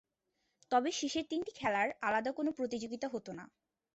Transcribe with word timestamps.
তবে 0.71 0.89
শেষের 0.91 1.25
তিনটি 1.29 1.51
খেলার 1.51 1.87
আলাদা 2.01 2.31
কোনো 2.31 2.49
প্রতিযোগিতা 2.51 3.07
হত 3.07 3.27
না। 3.31 3.45